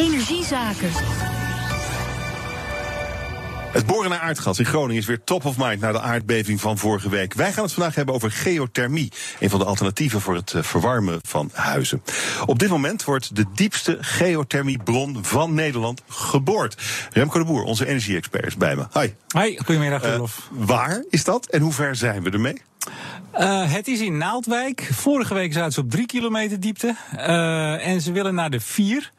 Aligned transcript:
Energiezaken. 0.00 0.90
Het 3.72 3.86
boren 3.86 4.10
naar 4.10 4.18
aardgas 4.18 4.58
in 4.58 4.64
Groningen 4.64 4.96
is 5.02 5.06
weer 5.06 5.24
top 5.24 5.44
of 5.44 5.56
mind 5.58 5.80
na 5.80 5.92
de 5.92 6.00
aardbeving 6.00 6.60
van 6.60 6.78
vorige 6.78 7.08
week. 7.08 7.34
Wij 7.34 7.52
gaan 7.52 7.64
het 7.64 7.72
vandaag 7.72 7.94
hebben 7.94 8.14
over 8.14 8.30
geothermie, 8.30 9.12
een 9.40 9.50
van 9.50 9.58
de 9.58 9.64
alternatieven 9.64 10.20
voor 10.20 10.34
het 10.34 10.52
eh, 10.54 10.62
verwarmen 10.62 11.18
van 11.22 11.50
huizen. 11.52 12.02
Op 12.46 12.58
dit 12.58 12.68
moment 12.68 13.04
wordt 13.04 13.36
de 13.36 13.44
diepste 13.54 13.98
geothermiebron 14.00 15.18
van 15.24 15.54
Nederland 15.54 16.02
geboord. 16.08 16.82
Remco 17.12 17.38
de 17.38 17.44
Boer, 17.44 17.62
onze 17.62 17.86
energie-expert, 17.86 18.46
is 18.46 18.56
bij 18.56 18.76
me. 18.76 18.86
Hi. 18.92 19.08
Hi, 19.40 19.56
goedemiddag, 19.64 20.04
Uh, 20.04 20.10
Rolof. 20.12 20.48
waar 20.50 21.04
is 21.10 21.24
dat 21.24 21.46
en 21.46 21.60
hoe 21.60 21.72
ver 21.72 21.96
zijn 21.96 22.22
we 22.22 22.30
ermee? 22.30 22.62
Uh, 23.38 23.72
het 23.72 23.88
is 23.88 24.00
in 24.00 24.16
Naaldwijk. 24.16 24.88
Vorige 24.92 25.34
week 25.34 25.52
zaten 25.52 25.72
ze 25.72 25.80
op 25.80 25.90
drie 25.90 26.06
kilometer 26.06 26.60
diepte. 26.60 26.96
Uh, 27.16 27.86
en 27.86 28.00
ze 28.00 28.12
willen 28.12 28.34
naar 28.34 28.50
de 28.50 28.60
vier. 28.60 29.12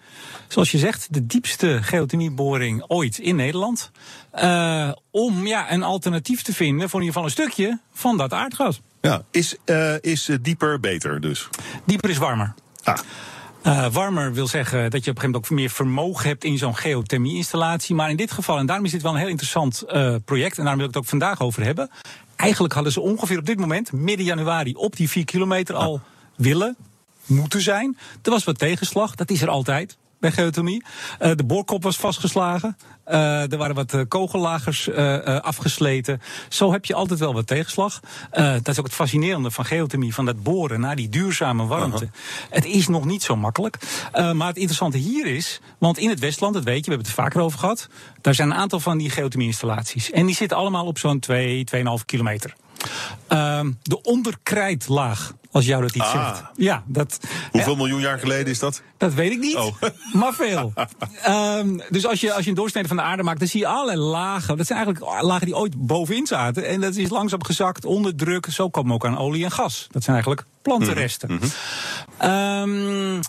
Zoals 0.48 0.71
je 0.71 0.78
zegt, 0.78 1.14
de 1.14 1.25
diepste 1.25 1.80
geothermieboring 1.84 2.83
ooit 2.88 3.18
in 3.18 3.36
Nederland. 3.36 3.92
Uh, 4.36 4.92
om 5.11 5.47
ja, 5.47 5.71
een 5.71 5.83
alternatief 5.83 6.42
te 6.42 6.54
vinden 6.54 6.89
voor 6.89 7.00
in 7.00 7.05
ieder 7.05 7.21
geval 7.21 7.24
een 7.24 7.50
stukje 7.50 7.79
van 7.93 8.18
dat 8.18 8.33
aardgas. 8.33 8.82
Ja, 9.02 9.24
is, 9.32 9.55
is 10.02 10.30
dieper 10.41 10.80
beter 10.80 11.21
dus? 11.21 11.50
Dieper 11.86 12.10
is 12.10 12.18
warmer. 12.18 12.54
Ah. 12.83 12.97
Uh, 13.64 13.88
warmer 13.93 14.33
wil 14.33 14.47
zeggen 14.47 14.89
dat 14.89 15.04
je 15.04 15.10
op 15.11 15.16
een 15.16 15.21
gegeven 15.21 15.32
moment 15.32 15.46
ook 15.46 15.50
meer 15.57 15.69
vermogen 15.69 16.28
hebt 16.28 16.43
in 16.43 16.57
zo'n 16.57 16.75
geothermie-installatie. 16.75 17.96
Maar 17.96 18.10
in 18.10 18.16
dit 18.16 18.32
geval, 18.32 18.57
en 18.57 18.66
daarom 18.66 18.86
is 18.86 18.91
dit 18.91 19.02
wel 19.02 19.11
een 19.11 19.19
heel 19.19 19.28
interessant 19.28 19.83
uh, 19.88 20.16
project, 20.25 20.57
en 20.57 20.64
daarom 20.64 20.78
wil 20.78 20.88
ik 20.88 20.93
het 20.93 21.04
ook 21.04 21.10
vandaag 21.10 21.41
over 21.41 21.64
hebben. 21.64 21.89
Eigenlijk 22.41 22.73
hadden 22.73 22.91
ze 22.91 23.01
ongeveer 23.01 23.37
op 23.37 23.45
dit 23.45 23.59
moment, 23.59 23.91
midden 23.91 24.25
januari, 24.25 24.73
op 24.73 24.95
die 24.95 25.09
4 25.09 25.25
kilometer 25.25 25.75
al 25.75 25.93
ah. 25.93 26.01
willen, 26.36 26.75
moeten 27.25 27.61
zijn. 27.61 27.97
Er 28.21 28.32
was 28.32 28.43
wat 28.43 28.57
tegenslag, 28.57 29.15
dat 29.15 29.29
is 29.29 29.41
er 29.41 29.49
altijd 29.49 29.97
bij 30.21 30.32
geothermie. 30.32 30.84
Uh, 31.21 31.32
de 31.36 31.43
boorkop 31.43 31.84
was 31.84 31.98
vastgeslagen. 31.98 32.78
Uh, 33.08 33.52
er 33.52 33.58
waren 33.58 33.75
wat 33.75 33.94
uh, 33.94 34.02
kogellagers 34.08 34.89
afgesleten. 35.41 36.22
Zo 36.50 36.72
heb 36.72 36.86
je 36.86 36.94
altijd 36.94 37.19
wel 37.19 37.33
wat 37.33 37.47
tegenslag. 37.47 38.00
dat 38.31 38.67
is 38.67 38.80
ook 38.80 38.86
het 38.86 38.94
fascinerende 38.94 39.52
van 39.52 39.66
geothermie, 39.66 40.13
van 40.13 40.25
dat 40.25 40.44
boren 40.44 40.80
naar 40.80 40.95
die 40.95 41.09
duurzame 41.09 41.66
warmte. 41.66 42.09
-huh. 42.11 42.50
Het 42.50 42.66
is 42.66 42.88
nog 42.88 43.05
niet 43.05 43.23
zo 43.23 43.36
makkelijk. 43.36 43.78
maar 44.11 44.47
het 44.47 44.55
interessante 44.55 44.97
hier 44.97 45.25
is, 45.25 45.61
want 45.78 45.97
in 45.97 46.09
het 46.09 46.19
Westland, 46.19 46.53
dat 46.53 46.63
weet 46.63 46.85
je, 46.85 46.91
we 46.91 46.95
hebben 46.95 47.08
het 47.08 47.17
er 47.17 47.23
vaker 47.23 47.41
over 47.41 47.59
gehad. 47.59 47.89
Daar 48.22 48.35
zijn 48.35 48.52
een 48.52 48.58
aantal 48.58 48.80
van 48.80 48.97
die 48.97 49.09
geothermie-installaties. 49.09 50.11
En 50.11 50.25
die 50.25 50.35
zitten 50.35 50.58
allemaal 50.58 50.85
op 50.85 50.97
zo'n 50.97 51.19
2, 51.19 51.63
2,5 51.75 51.81
kilometer. 52.06 52.53
Ehm, 53.27 53.71
de 53.81 54.01
onderkrijtlaag, 54.01 55.33
als 55.51 55.65
jou 55.65 55.81
dat 55.81 55.95
iets 55.95 56.05
ah. 56.05 56.11
zegt. 56.11 56.43
Ja, 56.55 56.83
dat, 56.85 57.19
Hoeveel 57.51 57.75
miljoen 57.75 57.99
jaar 57.99 58.19
geleden 58.19 58.47
is 58.47 58.59
dat? 58.59 58.81
Dat 58.97 59.13
weet 59.13 59.31
ik 59.31 59.39
niet, 59.39 59.55
oh. 59.55 59.75
maar 60.21 60.33
veel. 60.33 60.73
um, 61.27 61.81
dus 61.89 62.07
als 62.07 62.21
je, 62.21 62.33
als 62.33 62.43
je 62.43 62.49
een 62.49 62.55
doorsnede 62.55 62.88
van 62.88 62.97
de 62.97 63.03
aarde 63.03 63.23
maakt, 63.23 63.39
dan 63.39 63.47
zie 63.47 63.59
je 63.59 63.67
allerlei 63.67 63.97
lagen. 63.97 64.57
Dat 64.57 64.65
zijn 64.67 64.79
eigenlijk 64.79 65.21
lagen 65.21 65.45
die 65.45 65.55
ooit 65.55 65.88
bovenin 65.88 66.27
zaten. 66.27 66.67
En 66.67 66.81
dat 66.81 66.95
is 66.95 67.09
langzaam 67.09 67.43
gezakt 67.43 67.85
onder 67.85 68.15
druk. 68.15 68.47
Zo 68.51 68.69
komen 68.69 68.89
we 68.89 68.95
ook 68.95 69.05
aan 69.05 69.17
olie 69.17 69.43
en 69.43 69.51
gas. 69.51 69.88
Dat 69.91 70.03
zijn 70.03 70.16
eigenlijk 70.16 70.47
plantenresten. 70.61 71.31
Mm 71.31 71.39
-hmm. 72.17 72.29
um, 72.29 73.19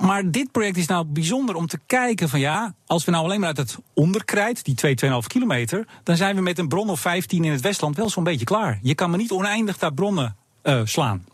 maar 0.00 0.30
dit 0.30 0.52
project 0.52 0.76
is 0.76 0.86
nou 0.86 1.04
bijzonder 1.04 1.54
om 1.54 1.66
te 1.66 1.78
kijken 1.86 2.28
van 2.28 2.40
ja, 2.40 2.74
als 2.86 3.04
we 3.04 3.10
nou 3.10 3.24
alleen 3.24 3.38
maar 3.40 3.48
uit 3.48 3.56
het 3.56 3.78
onderkrijt, 3.94 4.64
die 4.64 4.74
2, 4.74 4.94
2,5 5.04 5.10
kilometer, 5.26 5.86
dan 6.02 6.16
zijn 6.16 6.36
we 6.36 6.42
met 6.42 6.58
een 6.58 6.68
bron 6.68 6.90
of 6.90 7.00
15 7.00 7.44
in 7.44 7.52
het 7.52 7.60
Westland 7.60 7.96
wel 7.96 8.08
zo'n 8.08 8.24
beetje 8.24 8.44
klaar. 8.44 8.78
Je 8.82 8.94
kan 8.94 9.10
maar 9.10 9.18
niet 9.18 9.30
oneindig 9.30 9.78
daar 9.78 9.94
bronnen 9.94 10.36
uh, 10.62 10.80
slaan. 10.84 11.24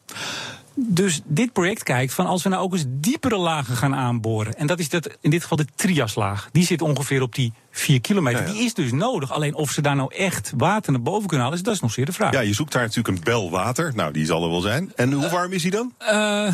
Dus 0.78 1.20
dit 1.24 1.52
project 1.52 1.82
kijkt 1.82 2.14
van 2.14 2.26
als 2.26 2.42
we 2.42 2.48
nou 2.48 2.62
ook 2.62 2.72
eens 2.72 2.84
diepere 2.88 3.36
lagen 3.36 3.76
gaan 3.76 3.94
aanboren. 3.94 4.54
En 4.54 4.66
dat 4.66 4.78
is 4.78 4.88
dat, 4.88 5.16
in 5.20 5.30
dit 5.30 5.42
geval 5.42 5.56
de 5.56 5.66
triaslaag. 5.74 6.48
Die 6.52 6.64
zit 6.64 6.82
ongeveer 6.82 7.22
op 7.22 7.34
die 7.34 7.52
4 7.70 8.00
kilometer. 8.00 8.40
Ja, 8.40 8.46
ja. 8.46 8.52
Die 8.52 8.64
is 8.64 8.74
dus 8.74 8.92
nodig. 8.92 9.32
Alleen 9.32 9.54
of 9.54 9.70
ze 9.70 9.80
daar 9.80 9.96
nou 9.96 10.14
echt 10.14 10.52
water 10.56 10.92
naar 10.92 11.02
boven 11.02 11.26
kunnen 11.26 11.46
halen, 11.46 11.62
dat 11.62 11.74
is 11.74 11.80
nog 11.80 11.92
zeer 11.92 12.06
de 12.06 12.12
vraag. 12.12 12.32
Ja, 12.32 12.40
je 12.40 12.54
zoekt 12.54 12.72
daar 12.72 12.82
natuurlijk 12.82 13.16
een 13.16 13.24
bel 13.24 13.50
water. 13.50 13.92
Nou, 13.94 14.12
die 14.12 14.26
zal 14.26 14.42
er 14.42 14.50
wel 14.50 14.60
zijn. 14.60 14.92
En 14.96 15.12
hoe 15.12 15.28
warm 15.28 15.52
is 15.52 15.62
die 15.62 15.70
dan? 15.70 15.92
Uh, 16.00 16.08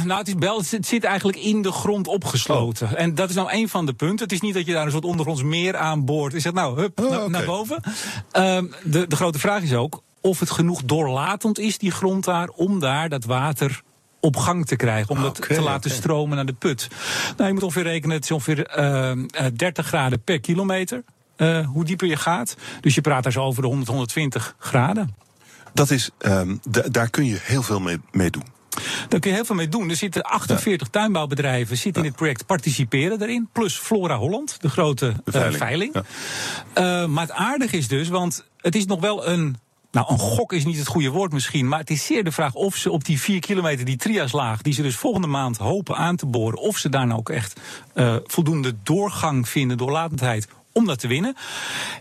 nou, 0.05 0.19
het 0.19 0.29
is 0.29 0.35
bel. 0.35 0.63
Het 0.71 0.87
zit 0.87 1.05
eigenlijk 1.05 1.39
in 1.39 1.63
de 1.63 1.73
grond 1.73 2.07
opgesloten. 2.07 2.87
Oh. 2.87 3.01
En 3.01 3.15
dat 3.15 3.29
is 3.29 3.35
nou 3.35 3.53
een 3.53 3.69
van 3.69 3.87
de 3.87 3.93
punten. 3.93 4.25
Het 4.25 4.33
is 4.33 4.41
niet 4.41 4.55
dat 4.55 4.67
je 4.67 4.73
daar 4.73 4.85
een 4.85 4.93
soort 4.93 5.05
ondergronds 5.05 5.43
meer 5.43 5.77
aan 5.77 6.05
boort. 6.05 6.35
Is 6.35 6.43
dat 6.43 6.55
nou, 6.55 6.81
hup, 6.81 7.01
oh, 7.01 7.11
na, 7.11 7.17
okay. 7.17 7.29
naar 7.29 7.45
boven. 7.45 7.83
Uh, 7.85 8.59
de, 8.85 9.07
de 9.07 9.17
grote 9.17 9.39
vraag 9.39 9.63
is 9.63 9.75
ook 9.75 10.03
of 10.21 10.41
het 10.41 10.51
genoeg 10.51 10.83
doorlatend 10.85 11.59
is, 11.59 11.79
die 11.79 11.91
grond 11.91 12.25
daar, 12.25 12.49
om 12.49 12.81
daar 12.81 13.09
dat 13.09 13.25
water 13.25 13.83
op 14.23 14.37
gang 14.37 14.67
te 14.67 14.77
krijgen. 14.77 15.11
Om 15.11 15.23
dat 15.23 15.39
okay, 15.39 15.57
te 15.57 15.63
laten 15.63 15.91
okay. 15.91 16.03
stromen 16.03 16.37
naar 16.37 16.47
de 16.47 16.53
put. 16.53 16.89
Nou, 17.37 17.49
je 17.49 17.55
moet 17.55 17.63
ongeveer 17.63 17.83
rekenen, 17.83 18.17
het 18.17 18.25
is 18.25 18.31
ongeveer 18.31 18.79
uh, 18.79 19.47
30 19.55 19.87
graden 19.87 20.23
per 20.23 20.41
kilometer. 20.41 21.05
Uh, 21.37 21.67
hoe 21.67 21.85
dieper 21.85 22.07
je 22.07 22.17
gaat. 22.17 22.57
Dus 22.81 22.95
je 22.95 23.01
praat 23.01 23.23
daar 23.23 23.33
zo 23.33 23.43
over 23.43 23.63
de 23.63 23.69
100, 23.69 23.89
120 23.89 24.55
graden. 24.59 25.15
Dat 25.75 25.91
is, 25.91 26.11
um, 26.19 26.61
daar 26.91 27.11
kun 27.11 27.25
je 27.25 27.39
heel 27.43 27.63
veel 27.63 27.81
mee, 27.81 28.01
mee 28.11 28.31
doen. 28.31 28.45
Daar 29.09 29.21
kun 29.21 29.31
je 29.31 29.37
heel 29.37 29.45
veel 29.45 29.55
mee 29.55 29.69
doen. 29.69 29.91
Er 29.91 29.97
zitten 29.97 30.23
48 30.23 30.87
ja. 30.87 31.01
tuinbouwbedrijven 31.01 31.77
zitten 31.77 32.03
ja. 32.03 32.07
in 32.07 32.13
dit 32.13 32.17
project, 32.23 32.47
participeren 32.47 33.19
daarin. 33.19 33.49
Plus 33.53 33.79
Flora 33.79 34.17
Holland, 34.17 34.57
de 34.61 34.69
grote 34.69 35.15
de 35.25 35.31
veiling. 35.31 35.55
Uh, 35.55 35.61
veiling. 35.61 35.95
Ja. 36.75 37.03
Uh, 37.03 37.09
maar 37.09 37.27
het 37.27 37.33
aardige 37.33 37.77
is 37.77 37.89
dus, 37.89 38.09
want 38.09 38.45
het 38.57 38.75
is 38.75 38.87
nog 38.87 39.01
wel 39.01 39.29
een 39.29 39.57
nou, 39.93 40.07
een 40.13 40.19
gok 40.19 40.53
is 40.53 40.65
niet 40.65 40.79
het 40.79 40.87
goede 40.87 41.11
woord 41.11 41.33
misschien, 41.33 41.69
maar 41.69 41.79
het 41.79 41.91
is 41.91 42.07
zeer 42.07 42.25
de 42.25 42.33
vraag 42.33 42.55
of 42.55 42.77
ze 42.77 42.91
op 42.91 43.05
die 43.05 43.21
vier 43.21 43.41
kilometer, 43.41 43.85
die 43.85 43.97
triaslaag, 43.97 44.63
die 44.63 44.73
ze 44.73 44.83
dus 44.83 44.97
volgende 44.97 45.27
maand 45.27 45.57
hopen 45.57 45.97
aan 45.97 46.17
te 46.17 46.27
boren, 46.27 46.59
of 46.59 46.79
ze 46.79 46.89
daar 46.89 47.07
nou 47.07 47.19
ook 47.19 47.31
echt 47.31 47.61
uh, 47.95 48.17
voldoende 48.27 48.75
doorgang 48.83 49.49
vinden, 49.49 49.77
doorlatendheid, 49.77 50.49
om 50.73 50.87
dat 50.87 50.99
te 50.99 51.09
winnen. 51.09 51.37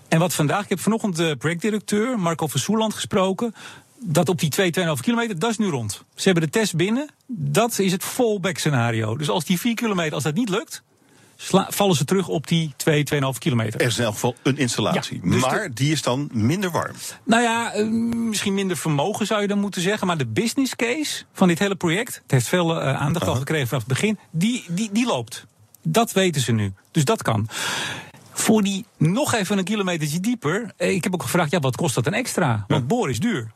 En 0.08 0.20
wat 0.20 0.34
vandaag, 0.34 0.64
ik 0.64 0.70
heb 0.70 0.80
vanochtend 0.80 1.16
de 1.16 1.36
projectdirecteur 1.36 2.20
Marco 2.20 2.48
van 2.48 2.60
Soerland 2.60 2.94
gesproken. 2.94 3.56
Dat 4.00 4.30
op 4.30 4.40
die 4.40 4.50
2, 4.50 4.72
2,5 4.80 4.86
kilometer, 5.02 5.40
dat 5.40 5.50
is 5.50 5.58
nu 5.58 5.68
rond. 5.68 6.04
Ze 6.16 6.24
hebben 6.24 6.44
de 6.44 6.50
test 6.50 6.76
binnen. 6.76 7.10
Dat 7.28 7.80
is 7.80 7.92
het 7.92 8.04
fallback 8.04 8.58
scenario. 8.58 9.18
Dus 9.18 9.30
als 9.30 9.46
die 9.46 9.60
4 9.60 9.76
kilometer, 9.76 10.14
als 10.14 10.24
dat 10.24 10.34
niet 10.34 10.50
lukt, 10.50 10.84
vallen 11.50 11.96
ze 11.96 12.06
terug 12.06 12.28
op 12.28 12.48
die 12.48 12.74
2, 12.76 13.04
2,5 13.14 13.20
kilometer. 13.38 13.82
Er 13.82 13.88
is 13.88 13.98
in 13.98 14.04
elk 14.04 14.14
geval 14.14 14.36
een 14.44 14.58
installatie. 14.58 15.20
Ja, 15.24 15.30
dus 15.32 15.42
maar 15.42 15.64
de, 15.64 15.74
die 15.74 15.92
is 15.92 16.02
dan 16.02 16.30
minder 16.34 16.72
warm. 16.72 16.96
Nou 17.24 17.42
ja, 17.44 17.76
uh, 17.76 17.88
misschien 18.14 18.54
minder 18.54 18.78
vermogen 18.78 19.26
zou 19.26 19.42
je 19.42 19.48
dan 19.48 19.60
moeten 19.60 19.82
zeggen. 19.82 20.08
Maar 20.08 20.18
de 20.18 20.28
business 20.28 20.76
case 20.76 21.24
van 21.34 21.48
dit 21.48 21.60
hele 21.60 21.76
project, 21.76 22.16
het 22.22 22.32
heeft 22.32 22.48
veel 22.48 22.82
uh, 22.82 22.94
aandacht 23.02 23.28
al 23.28 23.36
gekregen 23.36 23.68
vanaf 23.68 23.84
het 23.84 23.94
begin, 23.94 24.20
die, 24.32 24.64
die, 24.68 24.90
die 24.92 25.06
loopt. 25.06 25.46
Dat 25.84 26.12
weten 26.12 26.42
ze 26.42 26.52
nu. 26.52 26.74
Dus 26.92 27.06
dat 27.06 27.22
kan. 27.22 27.48
Voor 28.32 28.62
die 28.62 28.86
nog 28.98 29.34
even 29.34 29.58
een 29.58 29.64
kilometertje 29.64 30.20
dieper. 30.20 30.72
eh, 30.78 30.94
Ik 30.96 31.04
heb 31.04 31.14
ook 31.14 31.24
gevraagd, 31.24 31.52
ja, 31.52 31.60
wat 31.60 31.76
kost 31.76 31.96
dat 31.96 32.08
een 32.08 32.14
extra? 32.14 32.66
Want 32.68 32.88
boren 32.88 33.12
is 33.12 33.20
duur. 33.20 33.52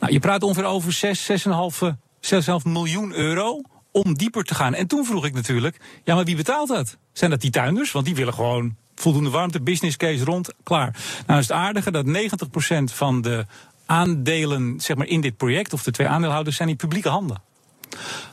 Nou, 0.00 0.12
je 0.12 0.18
praat 0.20 0.42
ongeveer 0.42 0.64
over 0.64 0.92
6, 0.92 1.30
6,5 1.30 1.88
6,5 2.20 2.40
miljoen 2.64 3.12
euro 3.14 3.60
om 3.92 4.14
dieper 4.14 4.44
te 4.44 4.54
gaan. 4.54 4.74
En 4.74 4.86
toen 4.86 5.04
vroeg 5.04 5.24
ik 5.24 5.34
natuurlijk, 5.34 5.76
ja, 6.04 6.14
maar 6.14 6.24
wie 6.24 6.36
betaalt 6.36 6.68
dat? 6.68 6.96
Zijn 7.12 7.30
dat 7.30 7.40
die 7.40 7.50
tuinders? 7.50 7.92
Want 7.92 8.04
die 8.06 8.14
willen 8.14 8.34
gewoon 8.34 8.76
voldoende 8.94 9.30
warmte, 9.30 9.60
business 9.62 9.96
case 9.96 10.24
rond, 10.24 10.48
klaar. 10.62 10.96
Nou 11.26 11.40
is 11.40 11.48
het 11.48 11.56
aardige 11.56 11.90
dat 11.90 12.06
90% 12.06 12.94
van 12.94 13.20
de 13.20 13.46
aandelen 13.86 14.80
zeg 14.80 14.96
maar, 14.96 15.06
in 15.06 15.20
dit 15.20 15.36
project, 15.36 15.72
of 15.72 15.82
de 15.82 15.90
twee 15.90 16.06
aandeelhouders, 16.08 16.56
zijn 16.56 16.68
in 16.68 16.76
publieke 16.76 17.08
handen. 17.08 17.42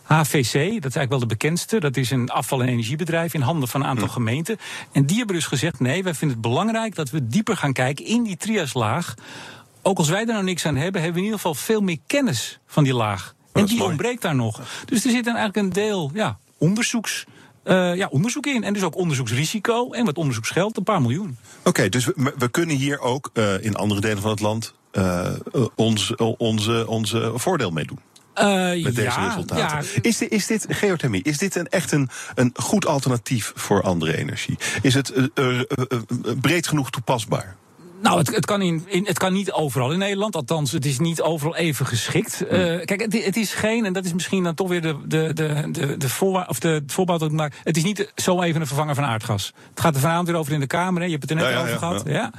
HVC, 0.04 0.54
dat 0.54 0.54
is 0.54 0.96
eigenlijk 0.96 1.10
wel 1.10 1.20
de 1.20 1.26
bekendste. 1.26 1.80
Dat 1.80 1.98
is 1.98 2.12
een 2.12 2.30
afval- 2.30 2.62
en 2.62 2.68
energiebedrijf 2.68 3.34
in 3.34 3.42
handen 3.42 3.70
van 3.70 3.82
een 3.82 3.88
aantal 3.88 4.08
Hm. 4.08 4.14
gemeenten. 4.14 4.58
En 4.92 5.06
die 5.06 5.18
hebben 5.18 5.36
dus 5.36 5.46
gezegd: 5.46 5.80
nee, 5.80 6.04
wij 6.04 6.14
vinden 6.14 6.38
het 6.38 6.48
belangrijk 6.48 6.96
dat 6.96 7.10
we 7.10 7.28
dieper 7.28 7.58
gaan 7.58 7.74
kijken 7.74 8.06
in 8.06 8.24
die 8.24 8.38
triaslaag. 8.38 9.14
Ook 9.82 9.98
als 9.98 10.10
wij 10.10 10.20
er 10.20 10.26
nou 10.26 10.44
niks 10.44 10.66
aan 10.66 10.76
hebben, 10.76 11.02
hebben 11.02 11.12
we 11.12 11.28
in 11.28 11.34
ieder 11.34 11.40
geval 11.40 11.56
veel 11.56 11.82
meer 11.82 11.98
kennis 12.08 12.60
van 12.68 12.84
die 12.84 12.94
laag. 12.94 13.34
En 13.54 13.66
die 13.66 13.78
mooi. 13.78 13.90
ontbreekt 13.90 14.22
daar 14.22 14.36
nog. 14.36 14.62
Dus 14.86 15.06
er 15.06 15.12
zit 15.12 15.26
dan 15.26 15.36
eigenlijk 15.36 15.66
een 15.68 15.84
deel 15.84 16.12
ja, 16.14 16.40
onderzoeks, 16.58 17.26
eh, 17.64 17.96
ja, 17.96 18.08
onderzoek 18.08 18.46
in. 18.46 18.64
En 18.64 18.74
dus 18.74 18.84
ook 18.84 18.96
onderzoeksrisico 18.96 19.92
en 19.92 20.06
wat 20.06 20.18
onderzoeksgeld, 20.18 20.78
een 20.78 20.84
paar 20.84 21.02
miljoen. 21.02 21.38
Oké, 21.64 21.90
dus 21.90 22.06
we, 22.06 22.34
we 22.38 22.50
kunnen 22.50 22.76
hier 22.76 23.00
ook 23.00 23.30
uh, 23.34 23.64
in 23.64 23.76
andere 23.76 24.02
delen 24.02 24.22
van 24.22 24.32
het 24.32 24.40
land 24.40 24.74
uh, 24.92 25.32
ons, 25.76 26.16
onze, 26.16 26.88
onze 26.88 27.32
voordeel 27.36 27.72
mee 27.72 27.86
doen. 27.86 28.00
Uh, 28.36 28.84
Met 28.84 28.96
deze 28.96 29.02
ja, 29.02 29.28
resultaten. 29.28 29.88
Ja, 29.94 30.00
Is, 30.02 30.18
dit, 30.18 30.32
is 30.32 30.46
dit 30.46 30.66
geothermie? 30.70 31.24
Is 31.24 31.38
dit 31.38 31.56
een, 31.56 31.68
echt 31.68 31.92
een, 31.92 32.10
een 32.36 32.52
goed 32.54 32.86
alternatief 32.86 33.52
voor 33.56 33.82
andere 33.82 34.18
energie? 34.18 34.58
Is 34.82 34.94
het 34.94 35.14
uh, 35.16 35.26
uh, 35.36 35.62
breed 36.42 36.68
genoeg 36.68 36.90
toepasbaar? 36.90 37.56
Nou, 38.02 38.18
het, 38.18 38.36
het, 38.36 38.46
kan 38.46 38.62
in, 38.62 38.84
in, 38.88 39.06
het 39.06 39.18
kan 39.18 39.34
niet 39.34 39.52
overal 39.52 39.92
in 39.92 40.00
Nederland. 40.00 40.36
Althans, 40.36 40.72
het 40.72 40.86
is 40.86 41.00
niet 41.00 41.22
overal 41.22 41.56
even 41.56 41.86
geschikt. 41.86 42.44
Uh, 42.44 42.50
kijk, 42.86 43.02
het, 43.02 43.26
het, 43.26 43.38
is 43.38 43.54
geen, 43.54 43.86
en 43.86 43.94
dat 43.94 44.06
is 44.06 44.14
misschien 44.14 44.44
dan 44.44 44.56
toch 44.56 44.68
weer 44.68 44.82
de, 44.82 44.96
de, 45.08 45.34
de, 45.34 45.70
de, 45.72 45.98
de, 45.98 46.46
of 46.48 46.60
de 46.60 46.84
voorbouw 46.88 47.18
dat 47.18 47.30
ik 47.30 47.36
maak. 47.36 47.54
Het 47.64 47.78
is 47.78 47.84
niet 47.84 48.12
zo 48.16 48.42
even 48.42 48.62
een 48.62 48.68
vervanger 48.68 48.96
van 48.96 49.04
aardgas. 49.04 49.54
Het 49.70 49.80
gaat 49.80 49.96
er 49.96 50.02
vanavond 50.02 50.28
weer 50.28 50.38
over 50.38 50.54
in 50.54 50.60
de 50.60 50.68
Kamer. 50.68 51.00
Hè. 51.00 51.06
Je 51.06 51.12
hebt 51.12 51.30
het 51.30 51.32
er 51.32 51.46
net 51.46 51.46
Ja, 51.46 51.52
ja, 51.52 51.60
over 51.60 51.72
ja, 51.72 51.78
gehad. 51.78 52.04
ja. 52.06 52.14
Ja. 52.14 52.32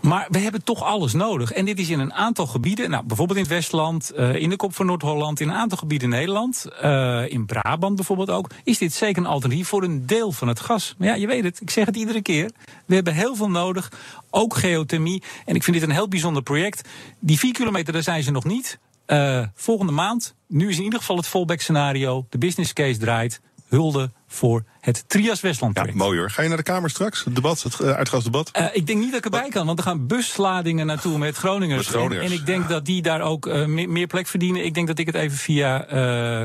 Maar 0.00 0.26
we 0.30 0.38
hebben 0.38 0.64
toch 0.64 0.82
alles 0.82 1.12
nodig. 1.12 1.52
En 1.52 1.64
dit 1.64 1.78
is 1.78 1.88
in 1.88 1.98
een 2.00 2.12
aantal 2.12 2.46
gebieden. 2.46 2.90
Nou, 2.90 3.04
bijvoorbeeld 3.06 3.38
in 3.38 3.44
het 3.44 3.52
Westland, 3.52 4.12
uh, 4.16 4.34
in 4.34 4.50
de 4.50 4.56
kop 4.56 4.74
van 4.74 4.86
Noord-Holland, 4.86 5.40
in 5.40 5.48
een 5.48 5.54
aantal 5.54 5.78
gebieden 5.78 6.12
in 6.12 6.16
Nederland. 6.16 6.66
Uh, 6.84 7.32
in 7.32 7.46
Brabant 7.46 7.96
bijvoorbeeld 7.96 8.30
ook. 8.30 8.50
Is 8.64 8.78
dit 8.78 8.92
zeker 8.92 9.22
een 9.22 9.28
alternatief 9.28 9.68
voor 9.68 9.82
een 9.82 10.06
deel 10.06 10.32
van 10.32 10.48
het 10.48 10.60
gas? 10.60 10.94
Maar 10.98 11.08
ja, 11.08 11.14
je 11.14 11.26
weet 11.26 11.44
het. 11.44 11.60
Ik 11.60 11.70
zeg 11.70 11.86
het 11.86 11.96
iedere 11.96 12.22
keer. 12.22 12.50
We 12.86 12.94
hebben 12.94 13.14
heel 13.14 13.36
veel 13.36 13.50
nodig. 13.50 13.90
Ook 14.36 14.56
geothermie. 14.56 15.22
En 15.44 15.54
ik 15.54 15.62
vind 15.62 15.76
dit 15.76 15.88
een 15.88 15.94
heel 15.94 16.08
bijzonder 16.08 16.42
project. 16.42 16.88
Die 17.18 17.38
vier 17.38 17.52
kilometer, 17.52 17.92
daar 17.92 18.02
zijn 18.02 18.22
ze 18.22 18.30
nog 18.30 18.44
niet. 18.44 18.78
Uh, 19.06 19.46
volgende 19.54 19.92
maand, 19.92 20.34
nu 20.48 20.68
is 20.68 20.76
in 20.76 20.84
ieder 20.84 20.98
geval 20.98 21.16
het 21.16 21.26
fallback 21.26 21.60
scenario. 21.60 22.26
De 22.30 22.38
business 22.38 22.72
case 22.72 22.98
draait. 22.98 23.40
Hulde 23.68 24.10
voor 24.26 24.64
het 24.86 25.04
Trias 25.06 25.40
Westland 25.40 25.76
Ja, 25.76 25.86
mooi 25.92 26.18
hoor. 26.18 26.30
Ga 26.30 26.42
je 26.42 26.48
naar 26.48 26.56
de 26.56 26.62
Kamer 26.62 26.90
straks? 26.90 27.24
Het 27.24 27.34
debat, 27.34 27.62
het 27.62 27.80
uh, 27.80 27.90
uitgasdebat? 27.90 28.50
Uh, 28.58 28.66
ik 28.72 28.86
denk 28.86 28.98
niet 28.98 29.10
dat 29.10 29.18
ik 29.18 29.24
erbij 29.24 29.48
kan, 29.48 29.66
want 29.66 29.78
er 29.78 29.84
gaan 29.84 30.06
busladingen 30.06 30.86
naartoe 30.86 31.18
met 31.18 31.36
Groningers. 31.36 31.86
Met 31.86 31.96
Groningers. 31.96 32.26
En, 32.26 32.32
en 32.32 32.38
ik 32.38 32.46
denk 32.46 32.68
dat 32.68 32.84
die 32.84 33.02
daar 33.02 33.20
ook 33.20 33.46
uh, 33.46 33.66
meer, 33.66 33.88
meer, 33.88 34.06
plek 34.06 34.26
verdienen. 34.26 34.64
Ik 34.64 34.74
denk 34.74 34.86
dat 34.86 34.98
ik 34.98 35.06
het 35.06 35.14
even 35.14 35.36
via, 35.36 35.84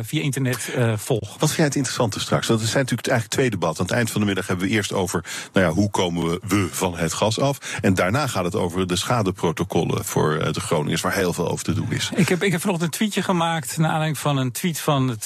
via 0.04 0.22
internet 0.22 0.75
volg. 0.95 1.30
Wat 1.30 1.39
vind 1.39 1.56
jij 1.56 1.66
het 1.66 1.75
interessante 1.75 2.19
straks? 2.19 2.48
Want 2.48 2.62
er 2.62 2.68
zijn 2.68 2.81
natuurlijk 2.81 3.07
eigenlijk 3.07 3.39
twee 3.39 3.50
debatten. 3.50 3.80
Aan 3.80 3.86
het 3.86 3.95
eind 3.95 4.12
van 4.12 4.22
de 4.22 4.27
middag 4.27 4.48
hebben 4.48 4.68
we 4.68 4.72
eerst 4.72 4.94
over 4.94 5.25
nou 5.54 5.66
ja, 5.66 5.72
hoe 5.72 5.89
komen 5.89 6.30
we, 6.30 6.39
we 6.48 6.68
van 6.72 6.98
het 6.98 7.13
gas 7.13 7.39
af. 7.39 7.77
En 7.81 7.94
daarna 7.94 8.27
gaat 8.27 8.44
het 8.44 8.56
over 8.56 8.88
de 8.88 8.95
schadeprotocollen 8.95 10.06
voor 10.06 10.54
de 10.54 10.60
Groningers, 10.60 11.01
waar 11.01 11.13
heel 11.13 11.34
veel 11.34 11.50
over 11.50 11.66
te 11.66 11.74
doen 11.74 11.92
is. 11.92 12.12
Ik 12.16 12.30
heb, 12.30 12.44
ik 12.44 12.51
heb 12.51 12.62
vanochtend 12.62 12.92
een 12.92 12.98
tweetje 12.98 13.22
gemaakt 13.22 13.77
naar 13.77 13.89
aanleiding 13.89 14.18
van 14.18 14.38
een 14.38 14.51
tweet 14.51 14.80
van 14.80 15.07
het 15.07 15.25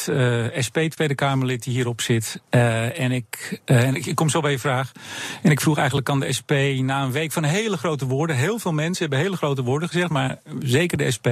SP 0.65 0.77
Tweede 0.77 1.15
Kamerlid 1.15 1.63
die 1.63 1.73
hierop 1.73 2.01
zit. 2.01 2.41
En 2.55 3.11
ik, 3.11 3.61
en 3.65 3.95
ik, 3.95 4.05
ik 4.05 4.15
kom 4.15 4.29
zo 4.29 4.39
bij 4.41 4.51
je 4.51 4.59
vraag. 4.59 4.91
En 5.41 5.51
ik 5.51 5.61
vroeg 5.61 5.77
eigenlijk 5.77 6.09
aan 6.09 6.19
de 6.19 6.33
SP 6.39 6.51
na 6.81 7.03
een 7.03 7.11
week 7.11 7.31
van 7.31 7.43
hele 7.43 7.77
grote 7.77 8.05
woorden. 8.05 8.35
Heel 8.35 8.59
veel 8.59 8.73
mensen 8.73 9.01
hebben 9.01 9.19
hele 9.19 9.37
grote 9.37 9.63
woorden 9.63 9.89
gezegd, 9.89 10.09
maar 10.09 10.39
zeker 10.59 10.97
de 10.97 11.11
SP. 11.15 11.27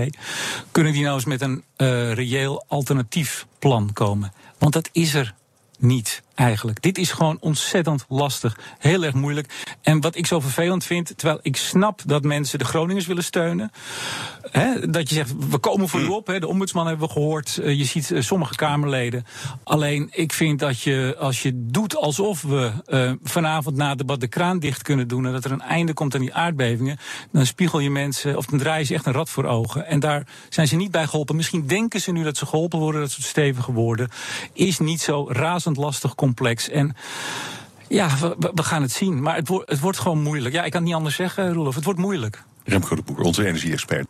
Kunnen 0.72 0.94
die 0.94 1.04
nou 1.04 1.16
eens 1.16 1.26
met 1.26 1.42
een 1.42 1.64
uh, 1.78 2.14
reëel 2.14 2.66
alternatief 2.68 3.46
plan 3.60 3.94
komen? 3.94 4.34
Want 4.58 4.74
dat 4.74 4.90
is 4.92 5.14
er 5.14 5.34
niet 5.78 6.24
eigenlijk. 6.36 6.82
Dit 6.82 6.98
is 6.98 7.12
gewoon 7.12 7.38
ontzettend 7.40 8.06
lastig. 8.08 8.60
Heel 8.80 9.04
erg 9.04 9.14
moeilijk. 9.14 9.66
En 9.82 10.02
wat 10.02 10.16
ik 10.16 10.28
zo 10.28 10.40
vervelend 10.40 10.84
vind, 10.84 11.14
terwijl 11.18 11.40
ik 11.42 11.56
snap 11.56 12.02
dat 12.06 12.24
mensen 12.24 12.60
de 12.60 12.66
Groningers 12.66 13.06
willen 13.06 13.24
steunen. 13.24 13.72
Hè, 14.52 14.90
dat 14.90 15.10
je 15.10 15.16
zegt, 15.16 15.34
we 15.50 15.58
komen 15.58 15.90
voor 15.90 16.00
u 16.00 16.08
op. 16.08 16.28
Hè, 16.28 16.40
de 16.40 16.48
ombudsman 16.48 16.88
hebben 16.88 17.08
we 17.08 17.14
gehoord. 17.14 17.60
Uh, 17.62 17.78
je 17.78 17.84
ziet 17.84 18.10
uh, 18.10 18.22
sommige 18.22 18.56
Kamerleden. 18.56 19.26
Alleen, 19.64 20.08
ik 20.12 20.34
vind 20.34 20.60
dat 20.60 20.82
je, 20.82 21.16
als 21.20 21.42
je 21.42 21.52
doet 21.56 21.96
alsof 21.96 22.42
we 22.42 22.72
uh, 22.88 23.12
vanavond 23.24 23.76
na 23.76 23.90
het 23.90 23.98
debat 23.98 24.20
de 24.20 24.28
kraan 24.28 24.60
dicht 24.60 24.82
kunnen 24.82 25.08
doen. 25.08 25.26
en 25.26 25.32
dat 25.32 25.46
er 25.46 25.52
een 25.52 25.62
einde 25.62 25.94
komt 25.94 26.16
aan 26.16 26.22
die 26.22 26.34
aardbevingen. 26.34 26.98
dan 27.32 27.46
spiegel 27.46 27.80
je 27.80 27.90
mensen, 27.90 28.38
of 28.38 28.46
dan 28.46 28.60
draai 28.60 28.86
je 28.88 28.94
echt 28.94 29.06
een 29.06 29.14
rad 29.14 29.30
voor 29.30 29.46
ogen. 29.46 29.88
En 29.88 30.00
daar 30.00 30.28
zijn 30.50 30.68
ze 30.68 30.76
niet 30.76 30.92
bij 30.92 31.08
geholpen. 31.08 31.36
Misschien 31.36 31.68
denken 31.68 32.02
ze 32.02 32.12
nu 32.12 32.24
dat 32.24 32.38
ze 32.38 32.46
geholpen 32.46 32.80
worden, 32.80 33.02
dat 33.02 33.12
ze 33.12 33.22
stevig 33.22 33.66
worden. 33.66 34.10
Is 34.54 34.80
niet 34.80 35.02
zo 35.02 35.28
razend 35.30 35.78
lastig 35.78 36.16
complex. 36.24 36.70
En 36.70 36.96
ja, 37.88 38.18
we, 38.54 38.64
gaan 38.64 38.82
het 38.82 38.92
zien. 38.92 39.22
Maar 39.22 39.36
het, 39.36 39.48
wo 39.48 39.62
het 39.66 39.80
wordt 39.80 40.00
gewoon 40.00 40.22
moeilijk. 40.22 40.56
Ja, 40.56 40.64
ik 40.64 40.72
kan 40.72 40.80
het 40.80 40.90
niet 40.90 40.98
anders 40.98 41.16
zeggen, 41.16 41.54
Roelof. 41.54 41.76
Het 41.76 41.84
wordt 41.84 42.00
moeilijk. 42.00 42.44
Remco 42.64 42.96
de 42.96 43.02
Boer, 43.02 43.20
onze 43.20 43.46
energie-expert. 43.46 44.08